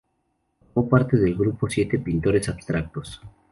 Formó 0.73 0.89
parte 0.89 1.15
del 1.15 1.35
grupo 1.35 1.69
Siete 1.69 1.99
Pintores 1.99 2.49
Abstractos. 2.49 3.21